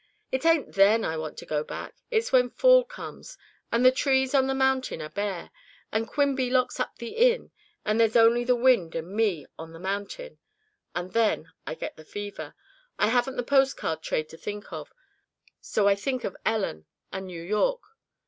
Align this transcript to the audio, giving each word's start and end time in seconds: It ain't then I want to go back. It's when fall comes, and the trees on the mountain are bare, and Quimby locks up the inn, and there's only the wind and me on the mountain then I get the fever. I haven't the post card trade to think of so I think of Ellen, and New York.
It 0.31 0.45
ain't 0.47 0.73
then 0.73 1.05
I 1.05 1.15
want 1.15 1.37
to 1.37 1.45
go 1.45 1.63
back. 1.63 1.93
It's 2.09 2.31
when 2.31 2.49
fall 2.49 2.83
comes, 2.83 3.37
and 3.71 3.85
the 3.85 3.91
trees 3.91 4.33
on 4.33 4.47
the 4.47 4.55
mountain 4.55 4.99
are 4.99 5.11
bare, 5.11 5.51
and 5.91 6.07
Quimby 6.07 6.49
locks 6.49 6.79
up 6.79 6.95
the 6.97 7.09
inn, 7.11 7.51
and 7.85 7.99
there's 7.99 8.15
only 8.15 8.43
the 8.43 8.55
wind 8.55 8.95
and 8.95 9.11
me 9.15 9.45
on 9.59 9.73
the 9.73 9.79
mountain 9.79 10.39
then 10.95 11.51
I 11.67 11.75
get 11.75 11.97
the 11.97 12.03
fever. 12.03 12.55
I 12.97 13.09
haven't 13.09 13.35
the 13.35 13.43
post 13.43 13.77
card 13.77 14.01
trade 14.01 14.27
to 14.29 14.37
think 14.37 14.73
of 14.73 14.91
so 15.59 15.87
I 15.87 15.93
think 15.93 16.23
of 16.23 16.35
Ellen, 16.47 16.87
and 17.11 17.27
New 17.27 17.43
York. 17.43 17.81